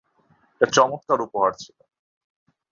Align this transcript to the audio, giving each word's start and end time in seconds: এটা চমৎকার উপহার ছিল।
এটা 0.61 0.67
চমৎকার 0.73 1.19
উপহার 1.21 1.51
ছিল। 1.53 1.77